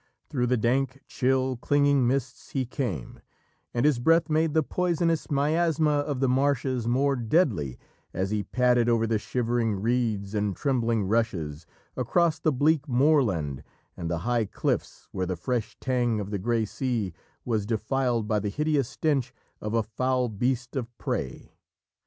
Through 0.29 0.47
the 0.47 0.57
dank, 0.57 0.99
chill, 1.05 1.57
clinging 1.57 2.07
mists 2.07 2.53
he 2.53 2.65
came, 2.65 3.19
and 3.71 3.85
his 3.85 3.99
breath 3.99 4.31
made 4.31 4.55
the 4.55 4.63
poisonous 4.63 5.29
miasma 5.29 5.91
of 5.91 6.21
the 6.21 6.27
marshes 6.27 6.87
more 6.87 7.15
deadly 7.15 7.77
as 8.11 8.31
he 8.31 8.41
padded 8.41 8.89
over 8.89 9.05
the 9.05 9.19
shivering 9.19 9.75
reeds 9.79 10.33
and 10.33 10.55
trembling 10.55 11.03
rushes, 11.03 11.67
across 11.95 12.39
the 12.39 12.51
bleak 12.51 12.87
moorland 12.89 13.63
and 13.95 14.09
the 14.09 14.17
high 14.25 14.45
cliffs 14.45 15.07
where 15.11 15.27
the 15.27 15.35
fresh 15.35 15.77
tang 15.79 16.19
of 16.19 16.31
the 16.31 16.39
grey 16.39 16.65
sea 16.65 17.13
was 17.45 17.67
defiled 17.67 18.27
by 18.27 18.39
the 18.39 18.49
hideous 18.49 18.89
stench 18.89 19.31
of 19.61 19.75
a 19.75 19.83
foul 19.83 20.29
beast 20.29 20.75
of 20.75 20.97
prey. 20.97 21.53